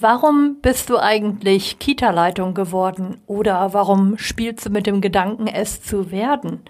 Warum 0.00 0.60
bist 0.62 0.90
du 0.90 0.98
eigentlich 0.98 1.80
Kita-Leitung 1.80 2.54
geworden 2.54 3.20
oder 3.26 3.72
warum 3.72 4.16
spielst 4.16 4.66
du 4.66 4.70
mit 4.70 4.86
dem 4.86 5.00
Gedanken, 5.00 5.48
es 5.48 5.82
zu 5.82 6.12
werden? 6.12 6.60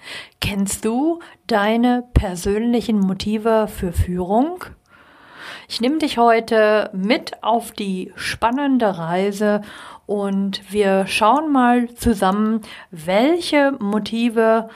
Kennst 0.41 0.87
du 0.87 1.21
deine 1.46 2.04
persönlichen 2.14 2.99
Motive 2.99 3.69
für 3.69 3.93
Führung? 3.93 4.64
Ich 5.69 5.83
nehme 5.83 5.99
dich 5.99 6.17
heute 6.17 6.88
mit 6.95 7.43
auf 7.43 7.72
die 7.72 8.14
spannende 8.17 8.96
Reise 8.96 9.60
und 10.06 10.62
wir 10.72 11.06
schauen 11.06 11.52
mal 11.52 11.95
zusammen, 11.96 12.62
welche 12.90 13.72
Motive 13.72 14.70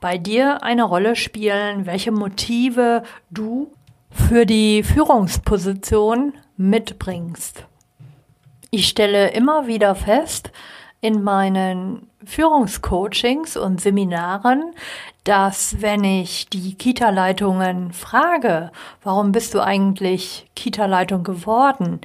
bei 0.00 0.16
dir 0.16 0.62
eine 0.62 0.84
Rolle 0.84 1.14
spielen, 1.14 1.84
welche 1.84 2.12
Motive 2.12 3.02
du 3.28 3.70
für 4.10 4.46
die 4.46 4.82
Führungsposition 4.82 6.32
mitbringst. 6.56 7.67
Ich 8.70 8.88
stelle 8.88 9.30
immer 9.30 9.66
wieder 9.66 9.94
fest 9.94 10.52
in 11.00 11.22
meinen 11.22 12.10
Führungscoachings 12.24 13.56
und 13.56 13.80
Seminaren, 13.80 14.74
dass 15.24 15.80
wenn 15.80 16.04
ich 16.04 16.48
die 16.50 16.74
Kita-Leitungen 16.74 17.92
frage, 17.92 18.70
warum 19.02 19.32
bist 19.32 19.54
du 19.54 19.60
eigentlich 19.60 20.50
Kita-Leitung 20.54 21.22
geworden, 21.22 22.00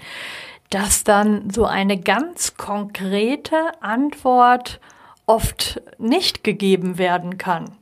dass 0.69 1.03
dann 1.03 1.49
so 1.49 1.65
eine 1.65 1.99
ganz 1.99 2.55
konkrete 2.55 3.57
Antwort 3.81 4.79
oft 5.25 5.81
nicht 5.97 6.43
gegeben 6.43 6.97
werden 6.97 7.37
kann. 7.37 7.77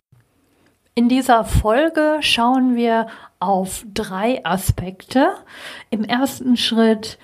In 0.96 1.08
dieser 1.08 1.46
Folge 1.46 2.18
schauen 2.22 2.76
wir 2.76 3.08
auf 3.40 3.86
drei 3.94 4.44
Aspekte. 4.44 5.36
Im 5.90 6.04
ersten 6.04 6.58
Schritt 6.58 7.18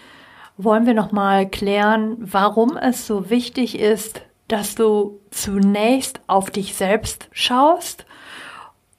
wollen 0.58 0.86
wir 0.86 0.94
nochmal 0.94 1.48
klären, 1.48 2.18
warum 2.20 2.76
es 2.78 3.08
so 3.08 3.30
wichtig 3.30 3.80
ist, 3.80 4.22
dass 4.48 4.76
du 4.76 5.20
zunächst 5.30 6.22
auf 6.28 6.52
dich 6.52 6.76
selbst 6.76 7.28
schaust. 7.32 8.06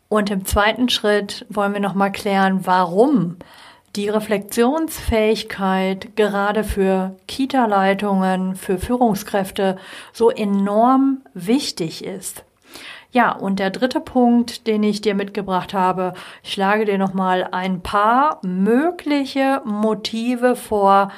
Und 0.09 0.31
im 0.31 0.47
zweiten 0.47 0.89
Schritt 0.89 1.45
wollen 1.49 1.75
wir 1.75 1.81
nochmal 1.81 2.13
klären, 2.13 2.67
warum 2.67 3.37
die 3.97 4.09
Reflexionsfähigkeit 4.09 6.15
gerade 6.17 6.63
für 6.63 7.17
Kita-Leitungen, 7.27 8.55
für 8.55 8.79
Führungskräfte 8.79 9.79
so 10.13 10.31
enorm 10.31 11.23
wichtig 11.35 12.05
ist. 12.05 12.45
Ja, 13.11 13.33
und 13.33 13.59
der 13.59 13.71
dritte 13.71 14.01
Punkt, 14.01 14.67
den 14.67 14.83
ich 14.83 15.01
dir 15.01 15.15
mitgebracht 15.15 15.73
habe, 15.73 16.13
ich 16.43 16.53
schlage 16.53 16.85
dir 16.85 16.99
nochmal 16.99 17.49
ein 17.53 17.81
paar 17.81 18.39
mögliche 18.43 19.63
Motive 19.65 20.57
vor, 20.57 21.11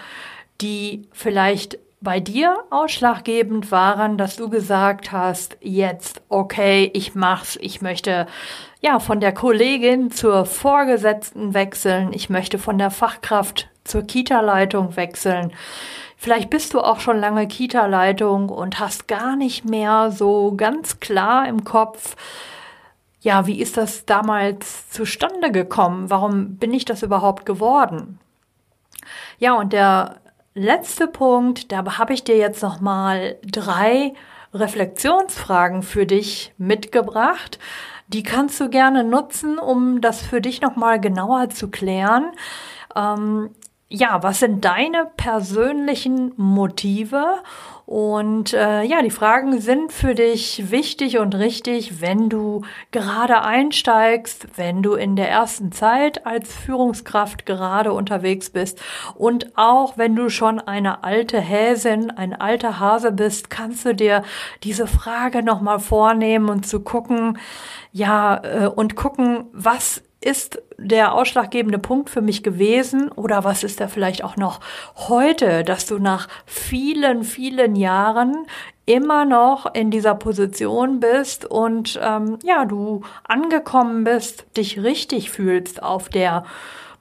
die 0.60 1.08
vielleicht 1.12 1.78
bei 2.00 2.18
dir 2.18 2.56
ausschlaggebend 2.70 3.70
waren, 3.70 4.16
dass 4.16 4.36
du 4.36 4.48
gesagt 4.48 5.12
hast, 5.12 5.58
jetzt, 5.60 6.22
okay, 6.30 6.90
ich 6.94 7.14
mach's, 7.14 7.58
ich 7.60 7.82
möchte 7.82 8.26
ja 8.80 9.00
von 9.00 9.20
der 9.20 9.34
Kollegin 9.34 10.10
zur 10.10 10.46
Vorgesetzten 10.46 11.52
wechseln, 11.52 12.12
ich 12.14 12.30
möchte 12.30 12.58
von 12.58 12.78
der 12.78 12.90
Fachkraft 12.90 13.68
zur 13.84 14.02
Kita-Leitung 14.02 14.96
wechseln. 14.96 15.52
Vielleicht 16.16 16.48
bist 16.48 16.72
du 16.72 16.80
auch 16.80 17.00
schon 17.00 17.18
lange 17.18 17.46
Kita-Leitung 17.46 18.48
und 18.48 18.78
hast 18.78 19.06
gar 19.06 19.36
nicht 19.36 19.66
mehr 19.66 20.10
so 20.10 20.54
ganz 20.56 21.00
klar 21.00 21.46
im 21.48 21.64
Kopf, 21.64 22.16
ja, 23.22 23.46
wie 23.46 23.60
ist 23.60 23.76
das 23.76 24.06
damals 24.06 24.88
zustande 24.88 25.52
gekommen? 25.52 26.08
Warum 26.08 26.56
bin 26.56 26.72
ich 26.72 26.86
das 26.86 27.02
überhaupt 27.02 27.44
geworden? 27.44 28.18
Ja, 29.38 29.54
und 29.54 29.74
der 29.74 30.20
letzte 30.54 31.06
Punkt, 31.06 31.72
da 31.72 31.98
habe 31.98 32.12
ich 32.12 32.24
dir 32.24 32.36
jetzt 32.36 32.62
noch 32.62 32.80
mal 32.80 33.36
drei 33.44 34.14
Reflexionsfragen 34.52 35.82
für 35.82 36.06
dich 36.06 36.52
mitgebracht. 36.58 37.58
Die 38.08 38.22
kannst 38.22 38.58
du 38.60 38.68
gerne 38.68 39.04
nutzen, 39.04 39.58
um 39.58 40.00
das 40.00 40.22
für 40.22 40.40
dich 40.40 40.60
noch 40.60 40.74
mal 40.74 41.00
genauer 41.00 41.50
zu 41.50 41.68
klären. 41.70 42.32
Ähm, 42.96 43.50
ja, 43.88 44.22
was 44.22 44.40
sind 44.40 44.64
deine 44.64 45.10
persönlichen 45.16 46.32
Motive? 46.36 47.42
Und 47.90 48.52
äh, 48.52 48.84
ja, 48.84 49.02
die 49.02 49.10
Fragen 49.10 49.60
sind 49.60 49.92
für 49.92 50.14
dich 50.14 50.70
wichtig 50.70 51.18
und 51.18 51.34
richtig, 51.34 52.00
wenn 52.00 52.28
du 52.28 52.62
gerade 52.92 53.42
einsteigst, 53.42 54.46
wenn 54.56 54.80
du 54.80 54.94
in 54.94 55.16
der 55.16 55.28
ersten 55.28 55.72
Zeit 55.72 56.24
als 56.24 56.54
Führungskraft 56.54 57.46
gerade 57.46 57.92
unterwegs 57.92 58.50
bist. 58.50 58.80
Und 59.16 59.58
auch 59.58 59.98
wenn 59.98 60.14
du 60.14 60.28
schon 60.28 60.60
eine 60.60 61.02
alte 61.02 61.40
Häsin, 61.40 62.12
ein 62.12 62.32
alter 62.32 62.78
Hase 62.78 63.10
bist, 63.10 63.50
kannst 63.50 63.84
du 63.84 63.92
dir 63.92 64.22
diese 64.62 64.86
Frage 64.86 65.42
nochmal 65.42 65.80
vornehmen 65.80 66.48
und 66.48 66.68
zu 66.68 66.78
gucken, 66.78 67.38
ja, 67.90 68.40
äh, 68.44 68.66
und 68.68 68.94
gucken, 68.94 69.46
was 69.52 70.04
ist 70.20 70.62
der 70.76 71.14
ausschlaggebende 71.14 71.78
Punkt 71.78 72.10
für 72.10 72.20
mich 72.20 72.42
gewesen 72.42 73.10
oder 73.10 73.44
was 73.44 73.64
ist 73.64 73.80
er 73.80 73.88
vielleicht 73.88 74.22
auch 74.22 74.36
noch 74.36 74.60
heute, 74.96 75.64
dass 75.64 75.86
du 75.86 75.98
nach 75.98 76.28
vielen, 76.44 77.24
vielen 77.24 77.74
Jahren 77.74 78.46
immer 78.84 79.24
noch 79.24 79.72
in 79.74 79.90
dieser 79.90 80.14
Position 80.14 81.00
bist 81.00 81.44
und 81.44 81.98
ähm, 82.02 82.38
ja, 82.42 82.64
du 82.64 83.02
angekommen 83.24 84.04
bist, 84.04 84.46
dich 84.56 84.82
richtig 84.82 85.30
fühlst 85.30 85.82
auf 85.82 86.08
der 86.08 86.44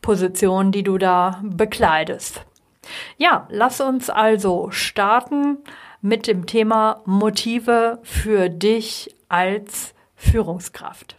Position, 0.02 0.72
die 0.72 0.84
du 0.84 0.98
da 0.98 1.42
bekleidest. 1.44 2.42
Ja, 3.18 3.48
lass 3.50 3.82
uns 3.82 4.10
also 4.10 4.72
starten 4.72 5.58
mit 6.02 6.28
dem 6.28 6.46
Thema 6.46 7.02
Motive 7.06 8.00
für 8.04 8.50
dich 8.50 9.14
als 9.28 9.94
Führungskraft. 10.16 11.19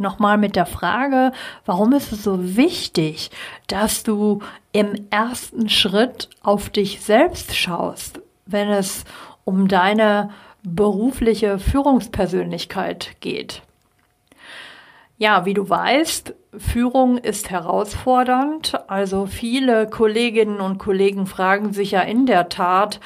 nochmal 0.00 0.38
mit 0.38 0.56
der 0.56 0.66
Frage, 0.66 1.32
warum 1.64 1.92
ist 1.92 2.12
es 2.12 2.24
so 2.24 2.56
wichtig, 2.56 3.30
dass 3.66 4.02
du 4.02 4.40
im 4.72 5.06
ersten 5.10 5.68
Schritt 5.68 6.28
auf 6.42 6.70
dich 6.70 7.00
selbst 7.00 7.56
schaust, 7.56 8.20
wenn 8.46 8.68
es 8.68 9.04
um 9.44 9.68
deine 9.68 10.30
berufliche 10.62 11.58
Führungspersönlichkeit 11.58 13.16
geht. 13.20 13.62
Ja, 15.16 15.44
wie 15.44 15.54
du 15.54 15.68
weißt, 15.68 16.34
Führung 16.56 17.18
ist 17.18 17.50
herausfordernd. 17.50 18.80
Also 18.88 19.26
viele 19.26 19.86
Kolleginnen 19.86 20.60
und 20.60 20.78
Kollegen 20.78 21.26
fragen 21.26 21.72
sich 21.72 21.90
ja 21.90 22.00
in 22.00 22.26
der 22.26 22.48
Tat, 22.48 23.00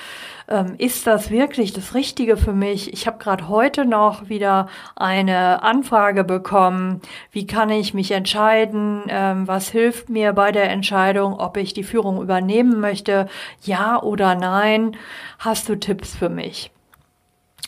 ähm, 0.49 0.75
ist 0.79 1.07
das 1.07 1.31
wirklich 1.31 1.73
das 1.73 1.95
Richtige 1.95 2.37
für 2.37 2.53
mich? 2.53 2.93
Ich 2.93 3.07
habe 3.07 3.19
gerade 3.19 3.49
heute 3.49 3.85
noch 3.85 4.29
wieder 4.29 4.69
eine 4.97 5.63
Anfrage 5.63 6.25
bekommen. 6.25 7.01
Wie 7.31 7.47
kann 7.47 7.71
ich 7.71 7.95
mich 7.95 8.11
entscheiden? 8.11 9.05
Ähm, 9.09 9.49
was 9.49 9.71
hilft 9.71 10.09
mir 10.09 10.33
bei 10.33 10.53
der 10.53 10.71
Entscheidung, 10.71 11.39
ob 11.39 11.57
ich 11.57 11.73
die 11.75 11.85
Führung 11.85 12.21
übernehmen 12.23 12.81
möchte? 12.81 13.29
Ja 13.63 14.03
oder 14.03 14.35
nein? 14.35 14.97
Hast 15.39 15.69
du 15.69 15.77
Tipps 15.77 16.15
für 16.15 16.29
mich? 16.29 16.74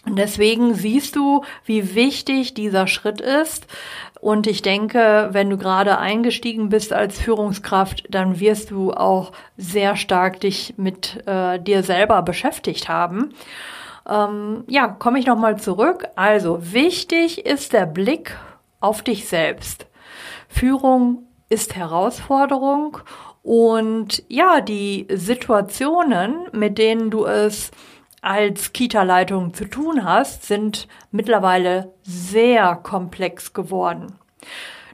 Und 0.06 0.16
deswegen 0.16 0.74
siehst 0.74 1.16
du, 1.16 1.42
wie 1.64 1.94
wichtig 1.94 2.54
dieser 2.54 2.86
Schritt 2.86 3.20
ist. 3.20 3.66
Und 4.20 4.46
ich 4.46 4.62
denke, 4.62 5.28
wenn 5.32 5.50
du 5.50 5.58
gerade 5.58 5.98
eingestiegen 5.98 6.68
bist 6.68 6.92
als 6.92 7.20
Führungskraft, 7.20 8.04
dann 8.08 8.40
wirst 8.40 8.70
du 8.70 8.92
auch 8.92 9.32
sehr 9.56 9.96
stark 9.96 10.40
dich 10.40 10.74
mit 10.76 11.26
äh, 11.26 11.58
dir 11.58 11.82
selber 11.82 12.22
beschäftigt 12.22 12.88
haben. 12.88 13.34
Ähm, 14.08 14.64
ja, 14.68 14.86
komme 14.88 15.18
ich 15.18 15.26
nochmal 15.26 15.58
zurück. 15.58 16.06
Also 16.14 16.72
wichtig 16.72 17.44
ist 17.44 17.72
der 17.72 17.86
Blick 17.86 18.36
auf 18.80 19.02
dich 19.02 19.28
selbst. 19.28 19.86
Führung 20.48 21.24
ist 21.48 21.74
Herausforderung 21.74 22.98
und 23.42 24.24
ja, 24.28 24.60
die 24.60 25.06
Situationen, 25.10 26.48
mit 26.52 26.78
denen 26.78 27.10
du 27.10 27.24
es 27.26 27.70
als 28.26 28.72
Kita-Leitung 28.72 29.54
zu 29.54 29.66
tun 29.66 30.04
hast, 30.04 30.44
sind 30.44 30.88
mittlerweile 31.12 31.94
sehr 32.02 32.74
komplex 32.74 33.52
geworden. 33.52 34.18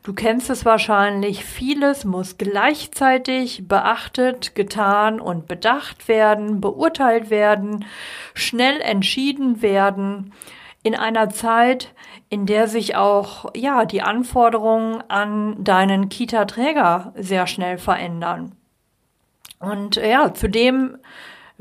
Du 0.03 0.13
kennst 0.13 0.51
es 0.51 0.67
wahrscheinlich, 0.67 1.43
vieles 1.43 2.05
muss 2.05 2.37
gleichzeitig 2.37 3.67
beachtet, 3.69 4.55
getan 4.55 5.19
und 5.19 5.47
bedacht 5.47 6.09
werden, 6.09 6.61
beurteilt 6.61 7.31
werden, 7.31 7.87
schnell 8.35 8.83
entschieden 8.83 9.63
werden, 9.63 10.35
in 10.83 10.95
einer 10.95 11.31
Zeit, 11.31 11.95
in 12.29 12.45
der 12.45 12.69
sich 12.69 12.97
auch, 12.97 13.51
ja, 13.57 13.87
die 13.87 14.03
Anforderungen 14.03 15.03
an 15.09 15.65
deinen 15.65 16.11
Kita-Träger 16.11 17.15
sehr 17.17 17.47
schnell 17.47 17.79
verändern. 17.79 18.57
Und 19.59 19.97
ja, 19.97 20.35
zudem 20.35 20.99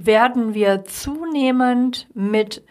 werden 0.05 0.53
wir 0.53 0.85
zunehmend 0.85 2.07
mit 2.13 2.63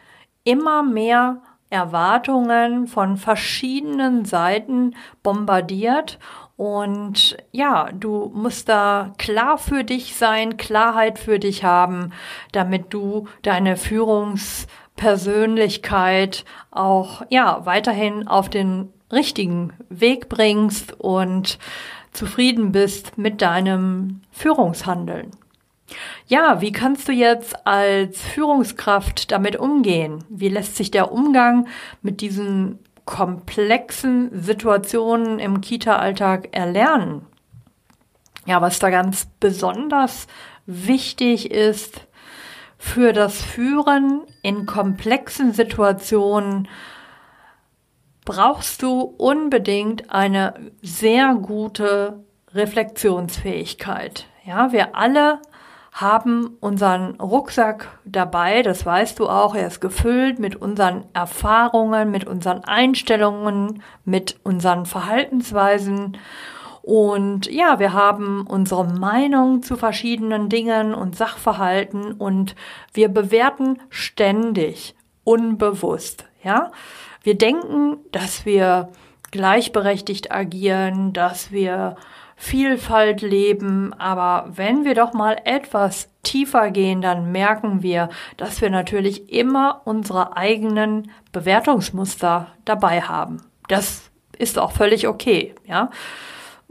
immer 0.44 0.82
mehr 0.82 1.42
Erwartungen 1.70 2.86
von 2.88 3.16
verschiedenen 3.16 4.24
Seiten 4.24 4.96
bombardiert. 5.22 6.18
Und 6.56 7.36
ja, 7.52 7.90
du 7.92 8.32
musst 8.34 8.68
da 8.68 9.14
klar 9.16 9.56
für 9.56 9.84
dich 9.84 10.16
sein, 10.16 10.56
Klarheit 10.58 11.18
für 11.18 11.38
dich 11.38 11.64
haben, 11.64 12.12
damit 12.52 12.92
du 12.92 13.28
deine 13.42 13.76
Führungspersönlichkeit 13.76 16.44
auch 16.70 17.22
ja 17.30 17.64
weiterhin 17.64 18.28
auf 18.28 18.50
den 18.50 18.92
richtigen 19.10 19.72
Weg 19.88 20.28
bringst 20.28 21.00
und 21.00 21.58
zufrieden 22.12 22.72
bist 22.72 23.16
mit 23.16 23.40
deinem 23.40 24.20
Führungshandeln. 24.30 25.30
Ja, 26.26 26.60
wie 26.60 26.72
kannst 26.72 27.08
du 27.08 27.12
jetzt 27.12 27.66
als 27.66 28.20
Führungskraft 28.20 29.32
damit 29.32 29.56
umgehen? 29.56 30.24
Wie 30.28 30.48
lässt 30.48 30.76
sich 30.76 30.90
der 30.90 31.12
Umgang 31.12 31.66
mit 32.02 32.20
diesen 32.20 32.78
komplexen 33.04 34.30
Situationen 34.40 35.38
im 35.38 35.60
Kita-Alltag 35.60 36.48
erlernen? 36.52 37.26
Ja, 38.46 38.60
was 38.60 38.78
da 38.78 38.90
ganz 38.90 39.26
besonders 39.40 40.26
wichtig 40.66 41.50
ist 41.50 42.06
für 42.78 43.12
das 43.12 43.42
Führen 43.42 44.22
in 44.42 44.64
komplexen 44.64 45.52
Situationen, 45.52 46.68
brauchst 48.24 48.82
du 48.82 49.00
unbedingt 49.00 50.10
eine 50.10 50.54
sehr 50.80 51.34
gute 51.34 52.24
Reflexionsfähigkeit. 52.54 54.26
Ja, 54.44 54.72
wir 54.72 54.96
alle 54.96 55.40
haben 56.00 56.56
unseren 56.60 57.16
Rucksack 57.16 57.88
dabei, 58.04 58.62
das 58.62 58.84
weißt 58.86 59.18
du 59.18 59.28
auch, 59.28 59.54
er 59.54 59.66
ist 59.66 59.80
gefüllt 59.80 60.38
mit 60.38 60.56
unseren 60.56 61.04
Erfahrungen, 61.12 62.10
mit 62.10 62.26
unseren 62.26 62.64
Einstellungen, 62.64 63.82
mit 64.04 64.38
unseren 64.42 64.86
Verhaltensweisen. 64.86 66.16
Und 66.82 67.50
ja, 67.50 67.78
wir 67.78 67.92
haben 67.92 68.46
unsere 68.46 68.84
Meinung 68.84 69.62
zu 69.62 69.76
verschiedenen 69.76 70.48
Dingen 70.48 70.94
und 70.94 71.16
Sachverhalten 71.16 72.12
und 72.12 72.54
wir 72.94 73.08
bewerten 73.08 73.78
ständig, 73.90 74.94
unbewusst, 75.24 76.24
ja. 76.42 76.72
Wir 77.22 77.36
denken, 77.36 77.98
dass 78.12 78.46
wir 78.46 78.88
gleichberechtigt 79.30 80.32
agieren, 80.32 81.12
dass 81.12 81.52
wir 81.52 81.96
Vielfalt 82.42 83.20
leben, 83.20 83.92
aber 83.92 84.46
wenn 84.48 84.86
wir 84.86 84.94
doch 84.94 85.12
mal 85.12 85.36
etwas 85.44 86.08
tiefer 86.22 86.70
gehen, 86.70 87.02
dann 87.02 87.30
merken 87.30 87.82
wir, 87.82 88.08
dass 88.38 88.62
wir 88.62 88.70
natürlich 88.70 89.30
immer 89.30 89.82
unsere 89.84 90.38
eigenen 90.38 91.10
Bewertungsmuster 91.32 92.46
dabei 92.64 93.02
haben. 93.02 93.42
Das 93.68 94.10
ist 94.38 94.58
auch 94.58 94.72
völlig 94.72 95.06
okay, 95.06 95.54
ja. 95.66 95.90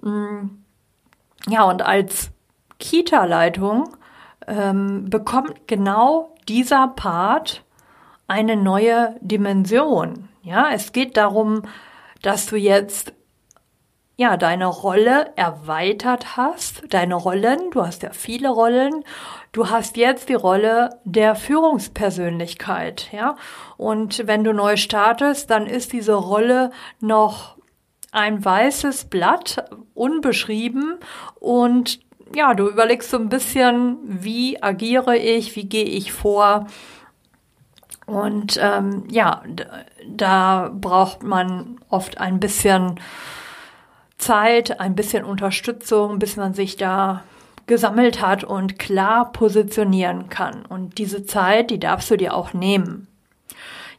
Mm. 0.01 0.49
Ja, 1.47 1.65
und 1.65 1.83
als 1.83 2.31
Kita-Leitung 2.79 3.95
ähm, 4.47 5.07
bekommt 5.07 5.67
genau 5.67 6.35
dieser 6.47 6.87
Part 6.87 7.63
eine 8.27 8.55
neue 8.55 9.15
Dimension. 9.21 10.29
Ja, 10.41 10.71
es 10.73 10.93
geht 10.93 11.15
darum, 11.15 11.61
dass 12.23 12.47
du 12.47 12.55
jetzt 12.55 13.13
ja, 14.19 14.35
deine 14.35 14.65
Rolle 14.65 15.31
erweitert 15.37 16.35
hast, 16.35 16.83
deine 16.89 17.15
Rollen, 17.15 17.71
du 17.71 17.85
hast 17.85 18.03
ja 18.03 18.09
viele 18.11 18.49
Rollen, 18.49 19.05
du 19.53 19.69
hast 19.69 19.95
jetzt 19.95 20.27
die 20.27 20.33
Rolle 20.33 20.89
der 21.05 21.35
Führungspersönlichkeit, 21.35 23.13
ja. 23.13 23.37
Und 23.77 24.27
wenn 24.27 24.43
du 24.43 24.53
neu 24.53 24.75
startest, 24.75 25.49
dann 25.49 25.67
ist 25.67 25.93
diese 25.93 26.15
Rolle 26.15 26.71
noch 26.99 27.55
ein 28.11 28.43
weißes 28.43 29.05
Blatt, 29.05 29.63
unbeschrieben 29.93 30.97
und 31.39 32.01
ja, 32.35 32.55
du 32.55 32.67
überlegst 32.67 33.11
so 33.11 33.17
ein 33.17 33.29
bisschen, 33.29 33.99
wie 34.03 34.61
agiere 34.61 35.15
ich, 35.15 35.55
wie 35.55 35.69
gehe 35.69 35.85
ich 35.85 36.11
vor. 36.11 36.67
Und 38.05 38.59
ähm, 38.61 39.05
ja, 39.09 39.43
da 40.05 40.71
braucht 40.73 41.23
man 41.23 41.79
oft 41.89 42.17
ein 42.19 42.41
bisschen 42.41 42.99
Zeit, 44.19 44.79
ein 44.79 44.95
bisschen 44.95 45.25
Unterstützung, 45.25 46.19
bis 46.19 46.35
man 46.35 46.53
sich 46.53 46.77
da 46.77 47.23
gesammelt 47.65 48.21
hat 48.21 48.43
und 48.43 48.77
klar 48.77 49.31
positionieren 49.31 50.29
kann. 50.29 50.65
Und 50.65 50.97
diese 50.97 51.25
Zeit, 51.25 51.71
die 51.71 51.79
darfst 51.79 52.11
du 52.11 52.17
dir 52.17 52.35
auch 52.35 52.53
nehmen. 52.53 53.07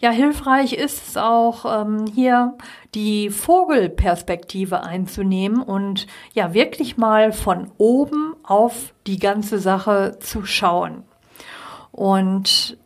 Ja, 0.00 0.11
hilfreich 0.11 0.72
ist 0.72 1.08
es 1.08 1.17
auch, 1.17 1.64
ähm, 1.67 2.06
hier 2.06 2.56
die 2.94 3.28
Vogelperspektive 3.28 4.82
einzunehmen 4.82 5.62
und 5.62 6.06
ja, 6.32 6.55
wirklich 6.55 6.96
mal 6.96 7.32
von 7.32 7.70
oben 7.76 8.34
auf 8.43 8.94
die 9.06 9.19
ganze 9.19 9.58
Sache 9.58 10.17
zu 10.20 10.46
schauen. 10.46 11.05
Und 11.93 12.78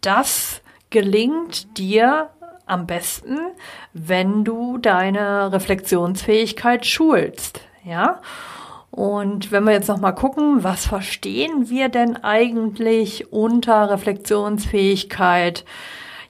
das 0.00 0.62
gelingt 0.90 1.78
dir 1.78 2.30
am 2.66 2.86
besten, 2.86 3.38
wenn 3.92 4.44
du 4.44 4.78
deine 4.78 5.52
Reflexionsfähigkeit 5.52 6.84
schulst, 6.84 7.60
ja? 7.84 8.20
Und 8.90 9.52
wenn 9.52 9.64
wir 9.64 9.72
jetzt 9.72 9.88
noch 9.88 10.00
mal 10.00 10.12
gucken, 10.12 10.64
was 10.64 10.86
verstehen 10.86 11.68
wir 11.68 11.88
denn 11.88 12.16
eigentlich 12.16 13.30
unter 13.30 13.90
Reflexionsfähigkeit? 13.90 15.64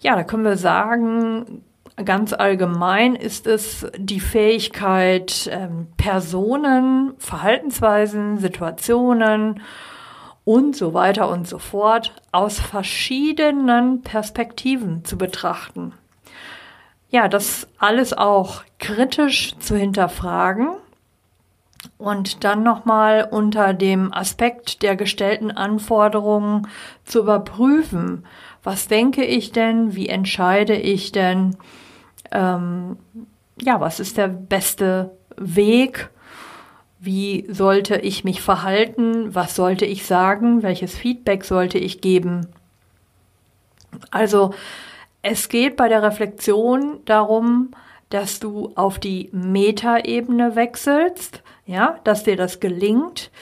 Ja, 0.00 0.16
da 0.16 0.24
können 0.24 0.44
wir 0.44 0.56
sagen, 0.56 1.62
ganz 2.04 2.32
allgemein 2.32 3.14
ist 3.14 3.46
es 3.46 3.86
die 3.96 4.20
Fähigkeit, 4.20 5.48
ähm, 5.52 5.86
Personen, 5.96 7.14
Verhaltensweisen, 7.18 8.38
Situationen 8.38 9.62
und 10.44 10.74
so 10.74 10.92
weiter 10.92 11.28
und 11.28 11.46
so 11.46 11.58
fort 11.58 12.14
aus 12.32 12.58
verschiedenen 12.58 14.02
Perspektiven 14.02 15.04
zu 15.04 15.16
betrachten 15.16 15.92
ja, 17.08 17.28
das 17.28 17.68
alles 17.78 18.12
auch 18.12 18.62
kritisch 18.78 19.56
zu 19.58 19.76
hinterfragen 19.76 20.68
und 21.98 22.44
dann 22.44 22.62
nochmal 22.62 23.28
unter 23.30 23.72
dem 23.72 24.12
Aspekt 24.12 24.82
der 24.82 24.96
gestellten 24.96 25.50
Anforderungen 25.50 26.68
zu 27.04 27.20
überprüfen, 27.20 28.26
was 28.62 28.88
denke 28.88 29.24
ich 29.24 29.52
denn, 29.52 29.94
wie 29.94 30.08
entscheide 30.08 30.74
ich 30.74 31.12
denn, 31.12 31.56
ähm, 32.32 32.96
ja, 33.60 33.80
was 33.80 34.00
ist 34.00 34.16
der 34.16 34.28
beste 34.28 35.16
Weg, 35.36 36.10
wie 36.98 37.46
sollte 37.48 37.96
ich 37.96 38.24
mich 38.24 38.42
verhalten, 38.42 39.34
was 39.34 39.54
sollte 39.54 39.86
ich 39.86 40.04
sagen, 40.04 40.62
welches 40.62 40.96
Feedback 40.96 41.44
sollte 41.44 41.78
ich 41.78 42.00
geben. 42.00 42.48
Also 44.10 44.52
es 45.28 45.48
geht 45.48 45.76
bei 45.76 45.88
der 45.88 46.04
Reflexion 46.04 47.00
darum, 47.04 47.72
dass 48.10 48.38
du 48.38 48.70
auf 48.76 49.00
die 49.00 49.28
Metaebene 49.32 50.54
wechselst, 50.54 51.42
ja, 51.64 51.98
dass 52.04 52.22
dir 52.22 52.36
das 52.36 52.60
gelingt, 52.60 53.32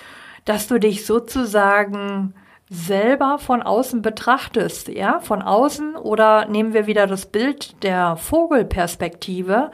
dass 0.47 0.67
du 0.67 0.81
dich 0.81 1.05
sozusagen 1.05 2.33
selber 2.71 3.39
von 3.39 3.61
außen 3.61 4.01
betrachtest, 4.01 4.89
ja, 4.89 5.21
von 5.21 5.43
außen 5.43 5.97
oder 5.97 6.47
nehmen 6.47 6.73
wir 6.73 6.87
wieder 6.87 7.07
das 7.07 7.27
Bild 7.27 7.83
der 7.83 8.17
Vogelperspektive, 8.17 9.71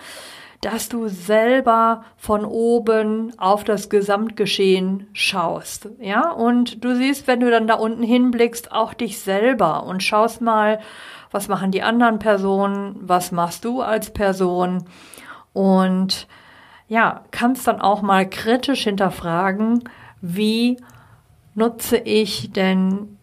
dass 0.60 0.88
du 0.90 1.08
selber 1.08 2.04
von 2.16 2.44
oben 2.44 3.32
auf 3.38 3.64
das 3.64 3.88
Gesamtgeschehen 3.88 5.08
schaust, 5.12 5.88
ja, 6.00 6.30
und 6.30 6.84
du 6.84 6.94
siehst, 6.94 7.26
wenn 7.26 7.40
du 7.40 7.50
dann 7.50 7.66
da 7.66 7.74
unten 7.74 8.02
hinblickst, 8.02 8.72
auch 8.72 8.92
dich 8.92 9.18
selber 9.20 9.84
und 9.84 10.02
schaust 10.02 10.42
mal, 10.42 10.80
was 11.30 11.48
machen 11.48 11.70
die 11.70 11.82
anderen 11.82 12.18
Personen, 12.18 12.96
was 13.00 13.32
machst 13.32 13.64
du 13.64 13.80
als 13.80 14.10
Person 14.10 14.84
und 15.52 16.26
ja, 16.88 17.22
kannst 17.30 17.66
dann 17.66 17.80
auch 17.80 18.02
mal 18.02 18.28
kritisch 18.28 18.82
hinterfragen, 18.84 19.84
wie 20.20 20.76
nutze 21.54 21.96
ich 21.96 22.52
denn 22.52 23.16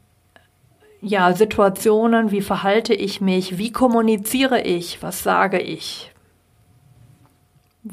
ja 1.01 1.33
Situationen, 1.33 2.31
wie 2.31 2.41
verhalte 2.41 2.93
ich 2.93 3.21
mich, 3.21 3.57
wie 3.57 3.71
kommuniziere 3.71 4.61
ich, 4.61 5.03
was 5.03 5.21
sage 5.21 5.59
ich. 5.59 6.11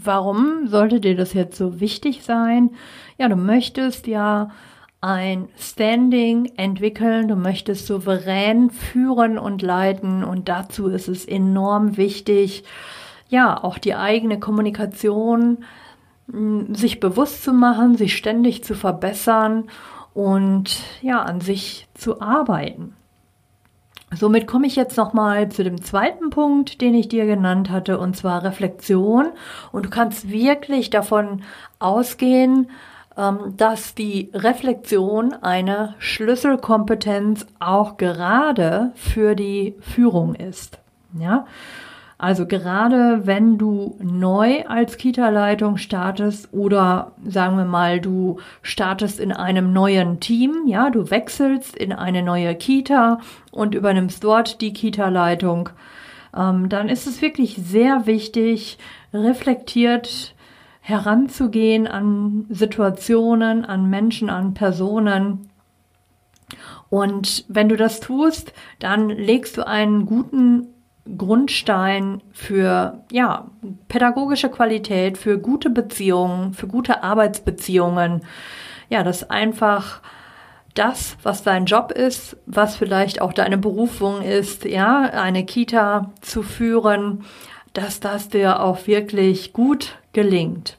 Warum 0.02 0.66
sollte 0.66 1.00
dir 1.00 1.16
das 1.16 1.32
jetzt 1.34 1.56
so 1.56 1.80
wichtig 1.80 2.22
sein? 2.22 2.70
Ja, 3.18 3.28
du 3.28 3.36
möchtest 3.36 4.06
ja 4.06 4.50
ein 5.00 5.48
Standing 5.58 6.52
entwickeln, 6.56 7.28
du 7.28 7.36
möchtest 7.36 7.86
souverän 7.86 8.70
führen 8.70 9.38
und 9.38 9.60
leiten 9.60 10.24
und 10.24 10.48
dazu 10.48 10.88
ist 10.88 11.08
es 11.08 11.26
enorm 11.26 11.98
wichtig, 11.98 12.64
ja, 13.28 13.62
auch 13.62 13.76
die 13.76 13.94
eigene 13.94 14.40
Kommunikation 14.40 15.64
hm, 16.30 16.74
sich 16.74 17.00
bewusst 17.00 17.44
zu 17.44 17.52
machen, 17.52 17.96
sich 17.96 18.16
ständig 18.16 18.64
zu 18.64 18.74
verbessern 18.74 19.64
und 20.14 20.80
ja, 21.02 21.20
an 21.20 21.40
sich 21.42 21.86
zu 21.94 22.22
arbeiten. 22.22 22.94
Somit 24.16 24.46
komme 24.46 24.66
ich 24.66 24.76
jetzt 24.76 24.96
nochmal 24.96 25.48
zu 25.48 25.64
dem 25.64 25.82
zweiten 25.82 26.30
Punkt, 26.30 26.80
den 26.80 26.94
ich 26.94 27.08
dir 27.08 27.26
genannt 27.26 27.70
hatte, 27.70 27.98
und 27.98 28.16
zwar 28.16 28.42
Reflexion. 28.44 29.26
Und 29.72 29.86
du 29.86 29.90
kannst 29.90 30.30
wirklich 30.30 30.90
davon 30.90 31.42
ausgehen, 31.78 32.70
ähm, 33.16 33.54
dass 33.56 33.94
die 33.94 34.30
Reflexion 34.34 35.32
eine 35.34 35.94
Schlüsselkompetenz 35.98 37.46
auch 37.60 37.96
gerade 37.96 38.92
für 38.94 39.34
die 39.34 39.74
Führung 39.80 40.34
ist. 40.34 40.78
Ja, 41.18 41.46
also 42.24 42.46
gerade 42.46 43.26
wenn 43.26 43.58
du 43.58 43.98
neu 44.02 44.64
als 44.66 44.96
Kita-Leitung 44.96 45.76
startest 45.76 46.48
oder 46.54 47.12
sagen 47.22 47.58
wir 47.58 47.66
mal, 47.66 48.00
du 48.00 48.38
startest 48.62 49.20
in 49.20 49.30
einem 49.30 49.74
neuen 49.74 50.20
Team, 50.20 50.62
ja, 50.66 50.88
du 50.88 51.10
wechselst 51.10 51.76
in 51.76 51.92
eine 51.92 52.22
neue 52.22 52.54
Kita 52.54 53.20
und 53.52 53.74
übernimmst 53.74 54.24
dort 54.24 54.62
die 54.62 54.72
Kita-Leitung, 54.72 55.68
ähm, 56.34 56.70
dann 56.70 56.88
ist 56.88 57.06
es 57.06 57.20
wirklich 57.20 57.56
sehr 57.56 58.06
wichtig, 58.06 58.78
reflektiert 59.12 60.34
heranzugehen 60.80 61.86
an 61.86 62.46
Situationen, 62.48 63.66
an 63.66 63.90
Menschen, 63.90 64.30
an 64.30 64.54
Personen. 64.54 65.50
Und 66.88 67.44
wenn 67.48 67.68
du 67.68 67.76
das 67.76 68.00
tust, 68.00 68.54
dann 68.78 69.10
legst 69.10 69.58
du 69.58 69.66
einen 69.66 70.06
guten 70.06 70.73
Grundstein 71.18 72.22
für 72.32 73.04
ja, 73.12 73.50
pädagogische 73.88 74.48
Qualität, 74.48 75.18
für 75.18 75.38
gute 75.38 75.70
Beziehungen, 75.70 76.54
für 76.54 76.66
gute 76.66 77.02
Arbeitsbeziehungen. 77.02 78.22
Ja, 78.88 79.02
das 79.02 79.28
einfach 79.28 80.00
das, 80.74 81.16
was 81.22 81.42
dein 81.42 81.66
Job 81.66 81.92
ist, 81.92 82.36
was 82.46 82.76
vielleicht 82.76 83.20
auch 83.20 83.32
deine 83.32 83.58
Berufung 83.58 84.22
ist, 84.22 84.64
ja, 84.64 85.02
eine 85.02 85.44
Kita 85.44 86.12
zu 86.20 86.42
führen, 86.42 87.24
dass 87.74 88.00
das 88.00 88.28
dir 88.28 88.60
auch 88.60 88.86
wirklich 88.86 89.52
gut 89.52 89.98
gelingt. 90.12 90.78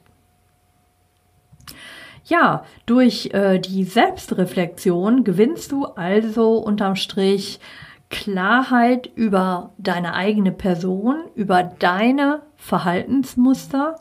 Ja, 2.24 2.64
durch 2.86 3.30
äh, 3.32 3.60
die 3.60 3.84
Selbstreflexion 3.84 5.22
gewinnst 5.22 5.70
du 5.70 5.84
also 5.84 6.58
unterm 6.58 6.96
Strich 6.96 7.60
Klarheit 8.10 9.10
über 9.14 9.70
deine 9.78 10.14
eigene 10.14 10.52
Person, 10.52 11.24
über 11.34 11.62
deine 11.64 12.42
Verhaltensmuster 12.56 13.96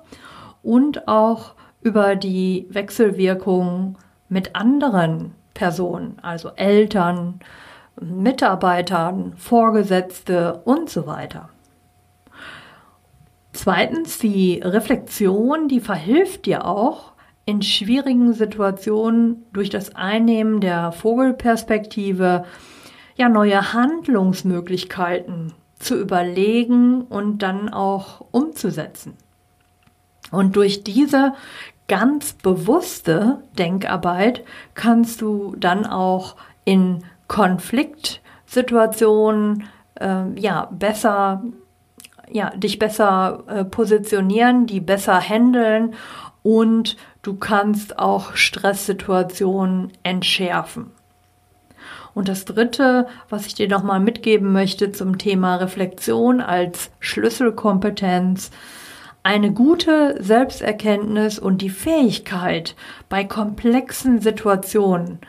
und 0.62 1.08
auch 1.08 1.56
über 1.82 2.16
die 2.16 2.68
Wechselwirkung 2.70 3.98
mit 4.30 4.56
anderen 4.56 5.34
Personen, 5.54 6.18
also 6.22 6.50
Eltern, 6.56 7.40
Mitarbeitern, 8.00 9.34
Vorgesetzte 9.38 10.62
und 10.66 10.90
so 10.90 11.08
weiter. 11.08 11.50
Zweitens, 13.54 14.20
die 14.20 14.60
Reflexion, 14.64 15.68
die 15.68 15.80
verhilft 15.80 16.46
dir 16.46 16.66
auch 16.66 17.14
in 17.46 17.62
schwierigen 17.62 18.34
Situationen 18.34 19.46
durch 19.54 19.70
das 19.70 19.96
Einnehmen 19.96 20.60
der 20.60 20.92
Vogelperspektive 20.92 22.44
ja 23.16 23.30
neue 23.30 23.74
Handlungsmöglichkeiten 23.74 25.54
zu 25.80 26.00
überlegen 26.00 27.02
und 27.02 27.40
dann 27.40 27.70
auch 27.70 28.24
umzusetzen. 28.32 29.16
Und 30.32 30.56
durch 30.56 30.84
diese 30.84 31.34
ganz 31.88 32.34
bewusste 32.34 33.44
Denkarbeit 33.58 34.44
kannst 34.74 35.22
du 35.22 35.56
dann 35.58 35.86
auch 35.86 36.36
in 36.64 37.04
Konfliktsituationen 37.28 39.66
äh, 40.00 40.40
ja 40.40 40.70
besser 40.72 41.44
ja 42.32 42.50
dich 42.56 42.80
besser 42.80 43.44
äh, 43.48 43.66
positionieren, 43.66 44.66
die 44.66 44.80
besser 44.80 45.22
handeln 45.22 45.94
und 46.42 46.98
du 47.22 47.36
kannst 47.36 48.00
auch 48.00 48.36
Stresssituationen 48.36 49.92
entschärfen. 50.04 50.95
Und 52.16 52.30
das 52.30 52.46
Dritte, 52.46 53.08
was 53.30 53.46
ich 53.46 53.54
dir 53.54 53.68
nochmal 53.68 54.00
mitgeben 54.00 54.52
möchte 54.54 54.92
zum 54.94 55.20
Thema 55.20 55.58
Reflexion 55.58 56.40
als 56.42 56.90
Schlüsselkompetenz, 57.00 58.50
eine 59.22 59.52
gute 59.52 60.16
Selbsterkenntnis 60.24 61.38
und 61.38 61.62
die 61.62 61.70
Fähigkeit, 61.70 62.76
bei 63.10 63.26
komplexen 63.26 64.22
Situationen 64.22 65.20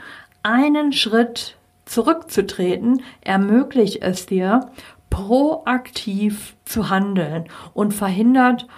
einen 0.45 0.93
Schritt 0.93 1.57
zurückzutreten, 1.87 3.03
ermöglicht 3.21 4.03
es 4.03 4.27
dir, 4.27 4.71
proaktiv 5.11 6.55
zu 6.65 6.89
handeln 6.89 7.47
und 7.75 7.95
verhindert, 7.95 8.69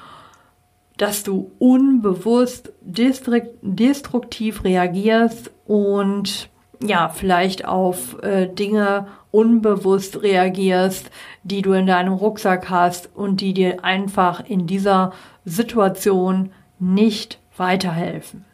dass 0.97 1.25
du 1.25 1.53
unbewusst 1.59 2.73
destruktiv 2.81 4.65
reagierst 4.65 5.51
und 5.67 6.49
ja, 6.81 7.09
vielleicht 7.09 7.65
auf 7.65 8.23
äh, 8.23 8.47
Dinge 8.47 9.07
unbewusst 9.31 10.23
reagierst, 10.23 11.11
die 11.43 11.63
du 11.63 11.73
in 11.73 11.87
deinem 11.87 12.15
Rucksack 12.15 12.71
hast 12.71 13.15
und 13.15 13.41
die 13.41 13.53
dir 13.53 13.85
einfach 13.85 14.45
in 14.49 14.67
dieser 14.67 15.13
Situation 15.45 16.53
nicht 16.79 17.39
weiterhelfen. 17.57 18.45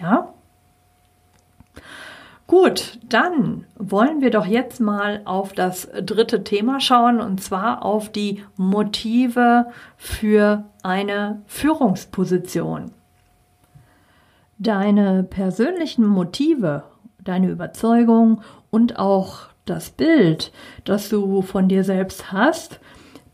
Ja? 0.00 0.34
Gut, 2.46 2.98
dann 3.08 3.64
wollen 3.76 4.20
wir 4.20 4.30
doch 4.30 4.46
jetzt 4.46 4.78
mal 4.78 5.22
auf 5.24 5.52
das 5.52 5.88
dritte 6.02 6.44
Thema 6.44 6.78
schauen 6.78 7.20
und 7.20 7.42
zwar 7.42 7.84
auf 7.84 8.12
die 8.12 8.44
Motive 8.56 9.66
für 9.96 10.64
eine 10.82 11.42
Führungsposition. 11.46 12.92
Deine 14.58 15.24
persönlichen 15.24 16.06
Motive 16.06 16.84
deine 17.24 17.48
Überzeugung 17.48 18.42
und 18.70 18.98
auch 18.98 19.48
das 19.64 19.90
Bild, 19.90 20.52
das 20.84 21.08
du 21.08 21.42
von 21.42 21.68
dir 21.68 21.84
selbst 21.84 22.32
hast, 22.32 22.80